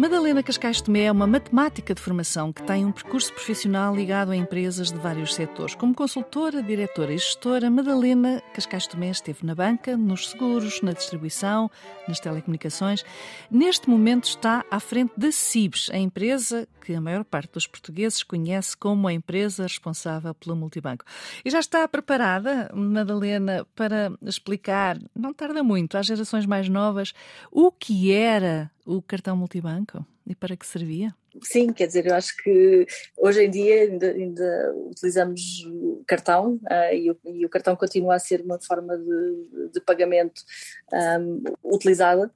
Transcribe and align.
Madalena 0.00 0.42
Cascais 0.42 0.80
Tomé 0.80 1.04
é 1.04 1.12
uma 1.12 1.26
matemática 1.26 1.94
de 1.94 2.00
formação 2.00 2.54
que 2.54 2.62
tem 2.62 2.86
um 2.86 2.90
percurso 2.90 3.30
profissional 3.34 3.94
ligado 3.94 4.30
a 4.30 4.36
empresas 4.36 4.90
de 4.90 4.96
vários 4.96 5.34
setores. 5.34 5.74
Como 5.74 5.94
consultora, 5.94 6.62
diretora 6.62 7.12
e 7.12 7.18
gestora, 7.18 7.68
Madalena 7.68 8.42
Cascais 8.54 8.86
Tomé 8.86 9.10
esteve 9.10 9.44
na 9.44 9.54
banca, 9.54 9.98
nos 9.98 10.30
seguros, 10.30 10.80
na 10.80 10.92
distribuição, 10.92 11.70
nas 12.08 12.18
telecomunicações. 12.18 13.04
Neste 13.50 13.90
momento 13.90 14.24
está 14.24 14.64
à 14.70 14.80
frente 14.80 15.12
da 15.18 15.30
CIBS, 15.30 15.90
a 15.92 15.98
empresa 15.98 16.66
que 16.80 16.94
a 16.94 17.00
maior 17.00 17.22
parte 17.22 17.52
dos 17.52 17.66
portugueses 17.66 18.22
conhece 18.22 18.74
como 18.74 19.06
a 19.06 19.12
empresa 19.12 19.64
responsável 19.64 20.34
pelo 20.34 20.56
multibanco. 20.56 21.04
E 21.44 21.50
já 21.50 21.60
está 21.60 21.86
preparada, 21.86 22.70
Madalena, 22.74 23.66
para 23.76 24.10
explicar, 24.22 24.98
não 25.14 25.34
tarda 25.34 25.62
muito, 25.62 25.98
às 25.98 26.06
gerações 26.06 26.46
mais 26.46 26.70
novas, 26.70 27.12
o 27.52 27.70
que 27.70 28.10
era 28.12 28.70
o 28.84 29.02
cartão 29.02 29.36
multibanco 29.36 30.04
e 30.26 30.34
para 30.34 30.56
que 30.56 30.66
servia? 30.66 31.14
Sim, 31.42 31.72
quer 31.72 31.86
dizer, 31.86 32.06
eu 32.06 32.14
acho 32.14 32.36
que 32.36 32.86
hoje 33.16 33.44
em 33.44 33.50
dia 33.50 33.82
ainda, 33.82 34.10
ainda 34.10 34.74
utilizamos 34.90 35.64
o 35.66 36.02
cartão 36.06 36.60
uh, 36.64 36.94
e, 36.94 37.10
o, 37.10 37.16
e, 37.24 37.46
o, 37.46 37.48
cartão 37.48 37.76
continua 37.76 38.16
a 38.16 38.18
ser 38.18 38.40
uma 38.40 38.58
forma 38.60 38.98
de, 38.98 39.70
de 39.72 39.80
pagamento 39.80 40.42
um, 40.92 41.42
utilizada, 41.64 42.30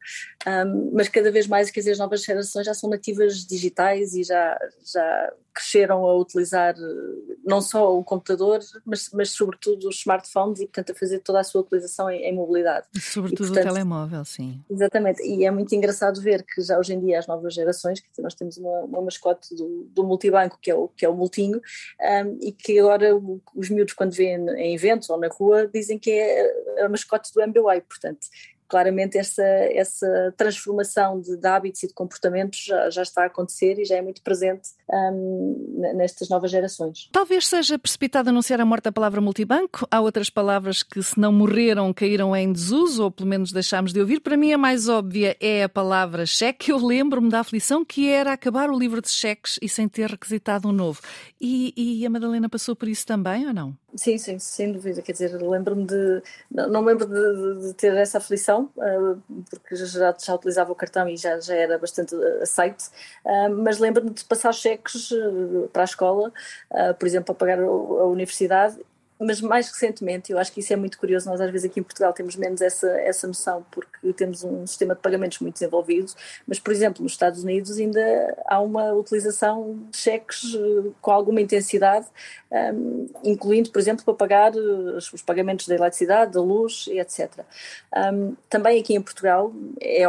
um, 0.46 0.90
mas 0.92 1.08
cada 1.08 1.30
vez 1.30 1.46
mais, 1.46 1.70
quer 1.70 1.80
dizer, 1.80 1.92
as 1.92 1.98
novas 1.98 2.22
gerações 2.22 2.66
já 2.66 2.74
são 2.74 2.88
nativas 2.88 3.44
digitais 3.44 4.14
e 4.14 4.22
já, 4.22 4.58
já 4.84 5.32
cresceram 5.54 6.04
a 6.04 6.18
utilizar 6.18 6.74
eh, 6.74 7.34
não 7.44 7.60
só 7.60 7.96
o 7.96 8.02
computador, 8.02 8.58
mas, 8.84 9.08
mas 9.12 9.30
sobretudo 9.30 9.88
os 9.88 9.98
smartphones 10.00 10.60
e, 10.60 10.66
portanto, 10.66 10.90
a 10.90 10.94
fazer 10.94 11.20
toda 11.20 11.38
a 11.38 11.44
sua 11.44 11.60
utilização 11.60 12.10
em, 12.10 12.22
em 12.24 12.34
mobilidade. 12.34 12.86
E 12.94 13.00
sobretudo 13.00 13.44
e, 13.44 13.48
portanto, 13.48 13.70
o 13.70 13.74
telemóvel, 13.74 14.24
sim. 14.24 14.60
Exatamente, 14.68 15.22
e 15.22 15.44
é 15.44 15.50
muito 15.52 15.72
engraçado 15.72 16.20
ver 16.20 16.42
que 16.42 16.60
já 16.60 16.76
hoje 16.76 16.94
em 16.94 17.00
dia 17.00 17.20
as 17.20 17.28
novas 17.28 17.54
gerações, 17.54 18.00
que 18.00 18.20
nós 18.20 18.34
temos 18.34 18.56
uma, 18.56 18.83
uma 18.84 19.02
mascote 19.02 19.54
do, 19.54 19.84
do 19.90 20.04
multibanco, 20.04 20.58
que 20.60 20.70
é 20.70 20.74
o, 20.74 20.88
que 20.88 21.04
é 21.04 21.08
o 21.08 21.14
multinho, 21.14 21.60
um, 22.00 22.38
e 22.40 22.52
que 22.52 22.78
agora 22.78 23.10
os 23.54 23.70
miúdos, 23.70 23.94
quando 23.94 24.12
vêem 24.12 24.36
em 24.56 24.74
eventos 24.74 25.10
ou 25.10 25.18
na 25.18 25.28
rua, 25.28 25.66
dizem 25.72 25.98
que 25.98 26.10
é 26.10 26.84
a 26.84 26.88
mascote 26.88 27.32
do 27.32 27.42
MBWay, 27.42 27.80
portanto, 27.82 28.26
claramente 28.74 29.16
essa, 29.16 29.44
essa 29.44 30.34
transformação 30.36 31.20
de, 31.20 31.36
de, 31.36 31.46
hábitos 31.46 31.84
e 31.84 31.86
de 31.86 31.94
comportamentos 31.94 32.64
já, 32.64 32.90
já, 32.90 33.02
está 33.02 33.22
a 33.22 33.26
acontecer 33.26 33.78
e 33.78 33.84
já 33.84 33.94
é 33.94 34.02
muito 34.02 34.20
presente 34.20 34.70
um, 34.90 35.80
nestas 35.94 36.28
novas 36.28 36.50
gerações. 36.50 37.08
Talvez 37.12 37.46
seja 37.46 37.78
precipitado 37.78 38.30
anunciar 38.30 38.60
a 38.60 38.64
morte 38.64 38.86
da 38.86 38.92
palavra 38.92 39.20
multibanco. 39.20 39.86
Há 39.88 40.00
outras 40.00 40.28
palavras 40.28 40.82
que, 40.82 41.00
se 41.04 41.20
não 41.20 41.32
morreram, 41.32 41.94
caíram 41.94 42.34
em 42.34 42.52
desuso, 42.52 43.04
ou 43.04 43.12
pelo 43.12 43.28
menos 43.28 43.52
deixámos 43.52 43.92
de 43.92 44.00
ouvir. 44.00 44.18
Para 44.18 44.36
mim, 44.36 44.52
a 44.52 44.58
mais 44.58 44.88
óbvia 44.88 45.36
é 45.40 45.62
a 45.62 45.68
palavra 45.68 46.26
cheque. 46.26 46.72
Eu 46.72 46.84
lembro-me 46.84 47.30
da 47.30 47.38
aflição 47.38 47.84
que 47.84 48.08
era 48.08 48.32
acabar 48.32 48.70
o 48.70 48.76
livro 48.76 49.00
de 49.00 49.08
cheques 49.08 49.56
e 49.62 49.68
sem 49.68 49.88
ter 49.88 50.10
requisitado 50.10 50.66
um 50.66 50.72
novo. 50.72 51.00
E, 51.40 51.72
e 51.76 52.04
a 52.04 52.10
Madalena 52.10 52.48
passou 52.48 52.74
por 52.74 52.88
isso 52.88 53.06
também, 53.06 53.46
ou 53.46 53.54
não? 53.54 53.83
Sim, 53.96 54.18
sim, 54.18 54.38
sem 54.40 54.72
dúvida. 54.72 55.00
Quer 55.02 55.12
dizer, 55.12 55.40
lembro-me 55.40 55.86
de. 55.86 56.22
Não, 56.50 56.82
lembro 56.82 57.06
de, 57.06 57.68
de, 57.68 57.74
ter 57.74 57.94
essa 57.96 58.18
aflição, 58.18 58.68
uh, 58.76 59.22
porque 59.48 59.76
já, 59.76 60.14
já 60.18 60.34
utilizava 60.34 60.72
o 60.72 60.74
cartão 60.74 61.08
e 61.08 61.16
já, 61.16 61.38
já 61.38 61.54
era 61.54 61.78
bastante 61.78 62.14
aceite, 62.42 62.88
uh, 63.24 63.50
mas 63.50 63.78
lembro-me 63.78 64.10
de 64.10 64.24
passar 64.24 64.52
cheques 64.52 65.10
para 65.72 65.82
a 65.82 65.84
escola, 65.84 66.32
por 66.98 67.06
exemplo, 67.06 67.26
para 67.26 67.34
pagar 67.34 67.60
a 67.60 68.06
universidade 68.06 68.78
mas 69.18 69.40
mais 69.40 69.68
recentemente, 69.68 70.32
eu 70.32 70.38
acho 70.38 70.52
que 70.52 70.60
isso 70.60 70.72
é 70.72 70.76
muito 70.76 70.98
curioso, 70.98 71.28
nós 71.28 71.40
às 71.40 71.50
vezes 71.50 71.70
aqui 71.70 71.80
em 71.80 71.82
Portugal 71.82 72.12
temos 72.12 72.36
menos 72.36 72.60
essa, 72.60 72.88
essa 73.00 73.26
noção 73.26 73.64
porque 73.70 74.12
temos 74.12 74.42
um 74.42 74.66
sistema 74.66 74.94
de 74.94 75.00
pagamentos 75.00 75.38
muito 75.38 75.54
desenvolvido, 75.54 76.12
mas 76.46 76.58
por 76.58 76.72
exemplo 76.72 77.02
nos 77.02 77.12
Estados 77.12 77.44
Unidos 77.44 77.78
ainda 77.78 78.36
há 78.46 78.60
uma 78.60 78.92
utilização 78.92 79.78
de 79.90 79.96
cheques 79.96 80.54
eh, 80.54 80.90
com 81.00 81.10
alguma 81.10 81.40
intensidade, 81.40 82.06
um, 82.50 83.06
incluindo 83.22 83.70
por 83.70 83.78
exemplo 83.78 84.04
para 84.04 84.14
pagar 84.14 84.56
eh, 84.56 84.58
os 85.12 85.22
pagamentos 85.22 85.68
da 85.68 85.74
eletricidade, 85.76 86.32
da 86.32 86.40
luz, 86.40 86.86
etc. 86.88 87.44
Um, 87.96 88.34
também 88.48 88.80
aqui 88.80 88.94
em 88.94 89.00
Portugal 89.00 89.52
é, 89.80 90.02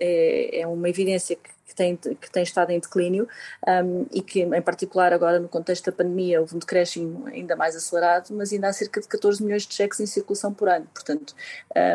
é, 0.00 0.60
é 0.60 0.66
uma 0.66 0.88
evidência 0.88 1.36
que 1.36 1.50
que 1.72 1.76
tem, 1.76 1.96
que 1.96 2.30
tem 2.30 2.42
estado 2.42 2.70
em 2.70 2.78
declínio 2.78 3.26
um, 3.66 4.06
e 4.12 4.20
que, 4.20 4.42
em 4.42 4.62
particular, 4.62 5.12
agora 5.12 5.38
no 5.38 5.48
contexto 5.48 5.86
da 5.86 5.92
pandemia, 5.92 6.40
houve 6.40 6.54
um 6.54 6.58
decréscimo 6.58 7.26
ainda 7.26 7.56
mais 7.56 7.74
acelerado, 7.74 8.28
mas 8.32 8.52
ainda 8.52 8.68
há 8.68 8.72
cerca 8.72 9.00
de 9.00 9.08
14 9.08 9.42
milhões 9.42 9.66
de 9.66 9.74
cheques 9.74 9.98
em 10.00 10.06
circulação 10.06 10.52
por 10.52 10.68
ano. 10.68 10.86
Portanto, 10.94 11.34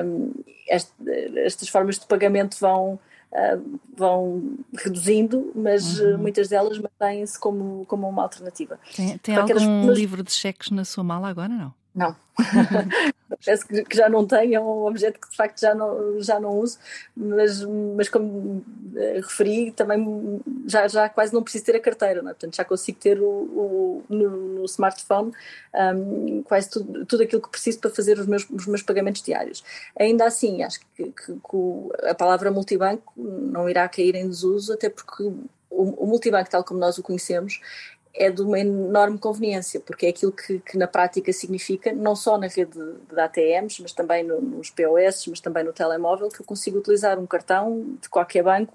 um, 0.05 0.33
este, 0.67 0.91
estas 1.38 1.69
formas 1.69 1.99
de 1.99 2.05
pagamento 2.05 2.57
vão. 2.59 2.99
Uh, 3.29 3.79
vão 3.93 4.57
reduzindo, 4.73 5.51
mas 5.53 5.99
uhum. 5.99 6.17
muitas 6.17 6.47
delas 6.47 6.79
mantêm-se 6.79 7.38
como, 7.38 7.85
como 7.85 8.07
uma 8.07 8.23
alternativa. 8.23 8.79
Tem, 8.95 9.17
tem 9.17 9.35
algum 9.35 9.91
livro 9.91 10.23
de 10.23 10.31
cheques 10.31 10.71
na 10.71 10.85
sua 10.85 11.03
mala 11.03 11.27
agora, 11.27 11.49
não? 11.49 11.73
Não. 11.97 12.15
Parece 13.43 13.67
que, 13.67 13.97
já 13.97 14.07
não 14.07 14.25
tenho, 14.25 14.55
é 14.55 14.59
um 14.59 14.85
objeto 14.85 15.19
que 15.19 15.31
de 15.31 15.35
facto 15.35 15.59
já 15.59 15.73
não, 15.73 16.21
já 16.21 16.39
não 16.39 16.59
uso, 16.59 16.77
mas, 17.15 17.63
mas 17.95 18.07
como 18.07 18.63
eh, 18.95 19.15
referi, 19.15 19.71
também 19.71 20.39
já, 20.67 20.87
já 20.87 21.09
quase 21.09 21.33
não 21.33 21.41
preciso 21.41 21.65
ter 21.65 21.75
a 21.75 21.79
carteira, 21.79 22.21
não 22.21 22.29
é? 22.29 22.33
portanto 22.33 22.55
já 22.55 22.63
consigo 22.63 22.99
ter 22.99 23.19
o, 23.19 23.25
o 23.25 24.03
no, 24.09 24.29
no, 24.59 24.65
smartphone 24.65 25.31
um, 25.73 26.43
quase 26.43 26.69
tudo, 26.69 27.05
tudo 27.07 27.23
aquilo 27.23 27.41
que 27.41 27.49
preciso 27.49 27.79
para 27.79 27.89
fazer 27.89 28.19
os 28.19 28.27
meus, 28.27 28.47
os 28.47 28.67
meus 28.67 28.83
pagamentos 28.83 29.23
diários. 29.23 29.63
Ainda 29.99 30.25
assim, 30.25 30.61
acho 30.61 30.79
que, 30.95 31.05
que, 31.05 31.33
que 31.33 32.07
a 32.07 32.13
palavra 32.13 32.51
multibanco 32.51 33.11
não 33.17 33.67
irá 33.67 33.89
cair 33.89 34.13
em 34.13 34.29
desuso, 34.29 34.73
até 34.73 34.87
porque 34.87 35.23
o, 35.23 36.03
o 36.03 36.07
multibanco, 36.07 36.49
tal 36.49 36.63
como 36.63 36.79
nós 36.79 36.97
o 36.97 37.03
conhecemos, 37.03 37.59
é 38.17 38.31
de 38.31 38.41
uma 38.41 38.59
enorme 38.59 39.17
conveniência, 39.17 39.79
porque 39.79 40.07
é 40.07 40.09
aquilo 40.09 40.31
que, 40.31 40.59
que 40.59 40.78
na 40.78 40.88
prática 40.88 41.31
significa, 41.31 41.94
não 41.94 42.16
só 42.16 42.38
na 42.38 42.47
rede 42.47 42.72
de, 42.72 43.13
de 43.13 43.19
ATMs, 43.19 43.81
mas 43.81 43.94
também 43.94 44.23
no, 44.23 44.41
nos 44.41 44.69
POS, 44.72 45.28
mas 45.28 45.39
também 45.39 45.63
no 45.63 45.72
telemóvel, 45.72 46.29
que 46.29 46.41
eu 46.41 46.45
consigo 46.45 46.79
utilizar 46.79 47.19
um 47.19 47.27
cartão 47.27 47.95
de 48.01 48.09
qualquer 48.09 48.44
banco 48.44 48.73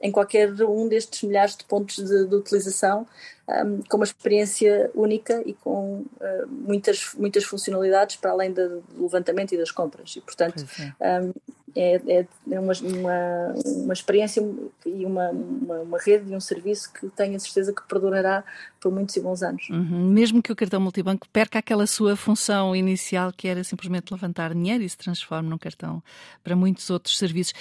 em 0.00 0.12
qualquer 0.12 0.52
um 0.62 0.86
destes 0.86 1.22
milhares 1.22 1.56
de 1.56 1.64
pontos 1.64 1.96
de, 1.96 2.26
de 2.26 2.34
utilização, 2.34 3.06
um, 3.48 3.80
com 3.88 3.96
uma 3.96 4.04
experiência 4.04 4.90
única 4.94 5.42
e 5.46 5.54
com 5.54 6.00
uh, 6.00 6.46
muitas, 6.46 7.14
muitas 7.14 7.44
funcionalidades 7.44 8.16
para 8.16 8.32
além 8.32 8.52
do 8.52 8.84
levantamento 8.98 9.52
e 9.52 9.56
das 9.56 9.70
compras. 9.70 10.14
E, 10.14 10.20
portanto, 10.20 10.66
é. 11.00 11.20
Um, 11.20 11.32
é, 11.76 12.00
é, 12.06 12.26
é 12.50 12.60
uma, 12.60 12.72
uma, 12.82 13.54
uma 13.64 13.92
experiência 13.92 14.40
e 14.86 15.04
uma, 15.04 15.30
uma, 15.30 15.80
uma, 15.80 15.98
rede 15.98 16.32
e 16.32 16.36
um 16.36 16.40
serviço 16.40 16.92
que 16.92 17.08
tenho 17.10 17.34
a 17.36 17.38
certeza 17.38 17.72
que 17.72 17.82
perdurará 17.88 18.44
por 18.80 18.92
muitos 18.92 19.16
e 19.16 19.20
bons 19.20 19.42
anos. 19.42 19.68
Uhum. 19.70 20.08
Mesmo 20.10 20.42
que 20.42 20.52
o 20.52 20.56
cartão 20.56 20.80
multibanco 20.80 21.28
perca 21.32 21.58
aquela 21.58 21.86
sua 21.86 22.16
função 22.16 22.76
inicial, 22.76 23.32
que 23.32 23.48
era 23.48 23.64
simplesmente 23.64 24.12
levantar 24.12 24.54
dinheiro 24.54 24.84
e 24.84 24.88
se 24.88 24.96
transforme 24.96 25.48
num 25.48 25.58
cartão 25.58 26.02
para 26.42 26.54
muitos 26.54 26.88
outros 26.90 27.18
serviços. 27.18 27.54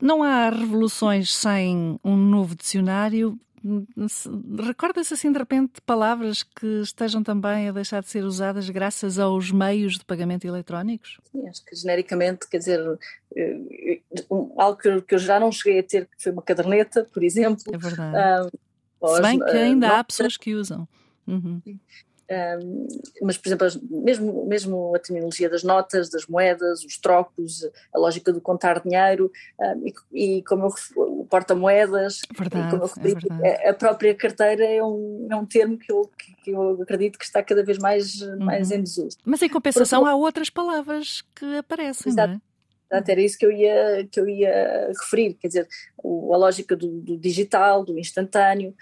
Não 0.00 0.22
há 0.22 0.48
revoluções 0.48 1.32
sem 1.34 1.98
um 2.02 2.16
novo 2.16 2.54
dicionário. 2.54 3.38
Recorda-se 4.66 5.12
assim 5.12 5.30
de 5.30 5.38
repente 5.38 5.80
palavras 5.84 6.42
que 6.42 6.80
estejam 6.80 7.22
também 7.22 7.68
a 7.68 7.72
deixar 7.72 8.02
de 8.02 8.08
ser 8.08 8.24
usadas 8.24 8.70
graças 8.70 9.18
aos 9.18 9.50
meios 9.50 9.98
de 9.98 10.04
pagamento 10.04 10.46
eletrónicos? 10.46 11.18
Sim, 11.30 11.46
acho 11.46 11.64
que 11.64 11.76
genericamente, 11.76 12.48
quer 12.48 12.58
dizer, 12.58 12.98
eh, 13.36 14.00
algo 14.56 14.78
que 15.02 15.14
eu 15.14 15.18
já 15.18 15.38
não 15.38 15.52
cheguei 15.52 15.80
a 15.80 15.82
ter, 15.82 16.06
que 16.06 16.22
foi 16.22 16.32
uma 16.32 16.42
caderneta, 16.42 17.06
por 17.12 17.22
exemplo. 17.22 17.62
É 17.72 17.76
verdade. 17.76 18.50
Um, 19.02 19.14
Se 19.14 19.22
bem 19.22 19.38
que 19.38 19.56
ainda 19.56 19.98
há 19.98 20.04
pessoas 20.04 20.36
que 20.36 20.54
usam. 20.54 20.88
Uhum. 21.26 21.60
Um, 22.30 22.86
mas, 23.22 23.36
por 23.36 23.48
exemplo, 23.48 23.66
mesmo, 23.90 24.46
mesmo 24.46 24.94
a 24.94 25.00
terminologia 25.00 25.50
das 25.50 25.64
notas, 25.64 26.08
das 26.08 26.26
moedas, 26.26 26.84
os 26.84 26.96
trocos, 26.96 27.68
a 27.92 27.98
lógica 27.98 28.32
do 28.32 28.40
contar 28.40 28.80
dinheiro 28.80 29.32
um, 29.58 29.88
e, 30.12 30.36
e, 30.36 30.42
como 30.44 30.66
eu 30.66 30.70
o 30.96 31.26
porta-moedas, 31.26 32.22
é 33.42 33.68
a 33.68 33.74
própria 33.74 34.14
carteira 34.14 34.64
é 34.64 34.82
um, 34.82 35.26
é 35.28 35.34
um 35.34 35.44
termo 35.44 35.76
que 35.76 35.90
eu, 35.90 36.08
que 36.44 36.50
eu 36.52 36.80
acredito 36.80 37.18
que 37.18 37.24
está 37.24 37.42
cada 37.42 37.64
vez 37.64 37.78
mais, 37.78 38.22
uhum. 38.22 38.44
mais 38.44 38.70
em 38.70 38.80
desuso. 38.80 39.16
Mas 39.24 39.42
em 39.42 39.48
compensação 39.48 40.06
há 40.06 40.14
outras 40.14 40.48
palavras 40.48 41.22
que 41.34 41.56
aparecem, 41.56 42.12
Exato. 42.12 42.28
não 42.28 42.36
é? 42.36 42.49
Portanto, 42.90 43.08
era 43.08 43.20
isso 43.20 43.38
que 43.38 43.46
eu 43.46 43.52
ia, 43.52 44.08
que 44.10 44.18
eu 44.18 44.28
ia 44.28 44.88
referir, 44.88 45.34
quer 45.34 45.46
dizer, 45.46 45.68
o, 45.96 46.34
a 46.34 46.36
lógica 46.36 46.74
do, 46.74 46.88
do, 47.00 47.16
digital, 47.16 47.84
do 47.84 47.96
instantâneo, 47.96 48.74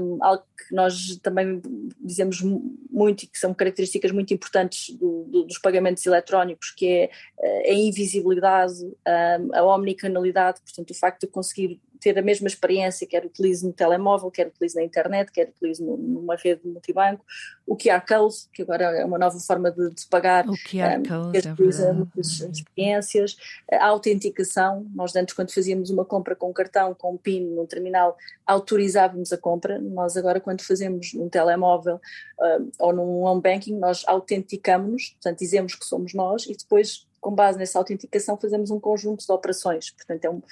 um, 0.00 0.24
algo 0.24 0.42
que 0.56 0.74
nós 0.74 1.18
também 1.22 1.60
dizemos 2.00 2.40
muito 2.40 3.24
e 3.24 3.26
que 3.26 3.38
são 3.38 3.52
características 3.52 4.10
muito 4.10 4.32
importantes 4.32 4.96
do, 4.96 5.24
do, 5.24 5.44
dos 5.44 5.58
pagamentos 5.58 6.06
eletrónicos, 6.06 6.70
que 6.70 6.86
é 6.86 7.10
eh, 7.42 7.70
a 7.70 7.74
invisibilidade, 7.74 8.82
um, 8.82 9.54
a 9.54 9.76
omnicanalidade, 9.76 10.58
portanto 10.62 10.90
o 10.90 10.94
facto 10.94 11.26
de 11.26 11.26
conseguir 11.26 11.78
ter 12.02 12.18
a 12.18 12.22
mesma 12.22 12.48
experiência, 12.48 13.06
quer 13.06 13.24
utilize 13.24 13.64
no 13.64 13.72
telemóvel, 13.72 14.30
quer 14.30 14.48
utilize 14.48 14.74
na 14.74 14.82
internet, 14.82 15.30
quer 15.30 15.48
utilize 15.48 15.82
numa 15.82 16.34
rede 16.34 16.60
multibanco. 16.66 17.24
O 17.64 17.76
QR 17.76 18.04
Code, 18.06 18.34
que 18.52 18.62
agora 18.62 18.84
é 18.84 19.04
uma 19.04 19.18
nova 19.18 19.38
forma 19.38 19.70
de, 19.70 19.90
de 19.90 20.06
pagar, 20.06 20.48
o 20.48 20.52
QR 20.52 20.98
um, 20.98 21.02
Code, 21.02 21.42
que 21.42 21.48
utiliza 21.48 21.88
é 21.88 21.92
muitas 21.92 22.40
experiências. 22.40 23.36
A 23.70 23.86
autenticação, 23.86 24.84
nós 24.94 25.14
antes 25.14 25.32
quando 25.32 25.54
fazíamos 25.54 25.90
uma 25.90 26.04
compra 26.04 26.34
com 26.34 26.50
um 26.50 26.52
cartão, 26.52 26.92
com 26.92 27.14
um 27.14 27.16
PIN 27.16 27.54
num 27.54 27.66
terminal, 27.66 28.16
autorizávamos 28.44 29.32
a 29.32 29.38
compra. 29.38 29.78
Nós 29.78 30.16
agora 30.16 30.40
quando 30.40 30.62
fazemos 30.62 31.14
num 31.14 31.28
telemóvel 31.28 32.00
uh, 32.40 32.70
ou 32.80 32.92
num 32.92 33.22
home 33.22 33.40
banking, 33.40 33.78
nós 33.78 34.02
autenticamos-nos, 34.08 35.10
portanto 35.10 35.38
dizemos 35.38 35.76
que 35.76 35.86
somos 35.86 36.12
nós 36.14 36.46
e 36.46 36.56
depois 36.56 37.06
com 37.22 37.32
base 37.32 37.56
nessa 37.56 37.78
autenticação, 37.78 38.36
fazemos 38.36 38.72
um 38.72 38.80
conjunto 38.80 39.24
de 39.24 39.32
operações. 39.32 39.90
Portanto, 39.90 40.24
é, 40.24 40.28
um, 40.28 40.42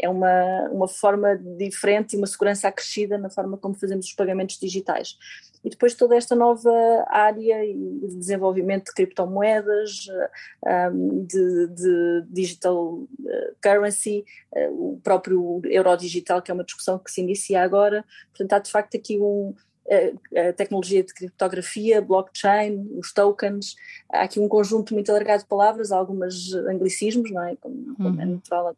é 0.00 0.08
uma, 0.08 0.68
uma 0.70 0.88
forma 0.88 1.36
diferente 1.36 2.14
e 2.14 2.16
uma 2.16 2.26
segurança 2.26 2.68
acrescida 2.68 3.18
na 3.18 3.30
forma 3.30 3.56
como 3.56 3.74
fazemos 3.74 4.06
os 4.06 4.12
pagamentos 4.12 4.58
digitais. 4.58 5.16
E 5.62 5.68
depois 5.68 5.94
toda 5.94 6.16
esta 6.16 6.34
nova 6.34 6.72
área 7.08 7.62
de 7.62 8.16
desenvolvimento 8.16 8.86
de 8.86 8.94
criptomoedas, 8.94 10.06
de, 11.26 11.66
de 11.66 12.24
digital 12.30 13.06
eh, 13.26 13.52
currency, 13.62 14.24
eh, 14.54 14.70
o 14.70 14.98
próprio 15.04 15.60
euro 15.64 15.94
digital, 15.96 16.40
que 16.40 16.50
é 16.50 16.54
uma 16.54 16.64
discussão 16.64 16.98
que 16.98 17.10
se 17.10 17.20
inicia 17.20 17.62
agora. 17.62 18.04
Portanto, 18.30 18.54
há 18.54 18.58
de 18.58 18.70
facto 18.70 18.96
aqui 18.96 19.18
um, 19.18 19.54
a 20.34 20.52
tecnologia 20.52 21.02
de 21.02 21.12
criptografia, 21.12 22.00
blockchain, 22.00 22.88
os 22.96 23.12
tokens, 23.12 23.74
há 24.10 24.22
aqui 24.22 24.38
um 24.38 24.48
conjunto 24.48 24.94
muito 24.94 25.10
alargado 25.10 25.42
de 25.42 25.48
palavras, 25.48 25.90
algumas 25.90 26.54
anglicismos, 26.54 27.30
não 27.30 27.42
é? 27.42 27.56
Como, 27.56 27.96
como 27.96 28.20
é 28.20 28.24
uhum. 28.24 28.32
natural, 28.34 28.76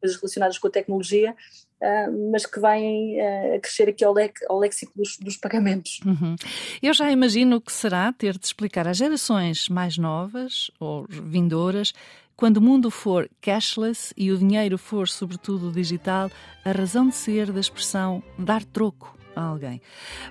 coisas 0.00 0.16
relacionadas 0.18 0.58
com 0.58 0.68
a 0.68 0.70
tecnologia, 0.70 1.32
uh, 1.80 2.30
mas 2.32 2.46
que 2.46 2.58
vêm 2.58 3.18
uh, 3.20 3.60
crescer 3.60 3.88
aqui 3.88 4.04
ao, 4.04 4.12
leque, 4.12 4.44
ao 4.48 4.58
léxico 4.58 4.92
dos, 4.96 5.16
dos 5.18 5.36
pagamentos. 5.36 6.00
Uhum. 6.04 6.34
Eu 6.82 6.92
já 6.94 7.10
imagino 7.10 7.60
que 7.60 7.72
será 7.72 8.12
ter 8.12 8.38
de 8.38 8.46
explicar 8.46 8.88
às 8.88 8.96
gerações 8.96 9.68
mais 9.68 9.98
novas 9.98 10.70
ou 10.80 11.06
vindouras 11.08 11.92
quando 12.40 12.56
o 12.56 12.62
mundo 12.62 12.90
for 12.90 13.28
cashless 13.42 14.14
e 14.16 14.32
o 14.32 14.38
dinheiro 14.38 14.78
for, 14.78 15.06
sobretudo, 15.06 15.70
digital, 15.70 16.30
a 16.64 16.72
razão 16.72 17.06
de 17.06 17.14
ser 17.14 17.52
da 17.52 17.60
expressão 17.60 18.22
dar 18.38 18.64
troco 18.64 19.14
a 19.36 19.42
alguém. 19.42 19.80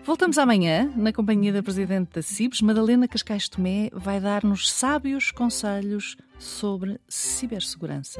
Voltamos 0.04 0.40
amanhã, 0.40 0.92
na 0.96 1.14
companhia 1.14 1.54
da 1.54 1.62
Presidente 1.62 2.10
da 2.14 2.22
CIBS, 2.24 2.62
Madalena 2.62 3.08
Cascais 3.08 3.48
Tomé, 3.48 3.90
vai 3.94 4.20
dar-nos 4.20 4.72
sábios 4.72 5.30
conselhos 5.32 6.18
sobre 6.40 7.00
cibersegurança. 7.08 8.20